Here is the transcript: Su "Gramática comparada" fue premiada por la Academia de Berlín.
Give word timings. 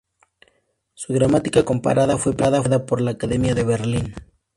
Su 0.95 1.13
"Gramática 1.13 1.63
comparada" 1.63 2.17
fue 2.17 2.33
premiada 2.35 2.87
por 2.87 3.01
la 3.01 3.11
Academia 3.11 3.53
de 3.53 3.63
Berlín. 3.63 4.15